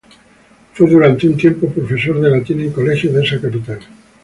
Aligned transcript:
Fue 0.73 0.89
durante 0.89 1.27
un 1.27 1.37
tiempo 1.37 1.69
profesor 1.69 2.19
de 2.19 2.31
latín 2.31 2.59
en 2.61 2.71
colegios 2.71 3.13
de 3.13 3.23
esa 3.23 3.39
capital. 3.39 3.81